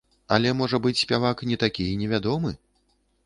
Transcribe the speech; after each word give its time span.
Але 0.37 0.53
можа 0.61 0.77
быць 0.85 0.93
спявак 1.03 1.43
не 1.51 1.59
такі 1.63 1.85
і 1.91 1.99
невядомы? 2.01 2.57